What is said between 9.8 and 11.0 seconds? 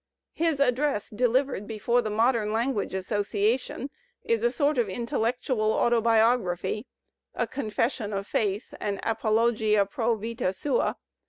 pro vita sua.